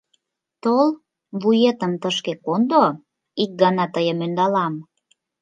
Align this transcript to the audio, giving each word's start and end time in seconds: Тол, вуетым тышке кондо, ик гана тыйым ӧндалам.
Тол, 0.63 0.87
вуетым 1.41 1.93
тышке 2.01 2.33
кондо, 2.45 2.83
ик 3.43 3.51
гана 3.61 3.85
тыйым 3.93 4.19
ӧндалам. 4.25 4.73